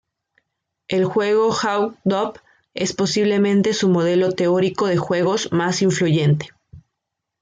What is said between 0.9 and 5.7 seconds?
juego Hawk-Dove es posiblemente su modelo teórico de juegos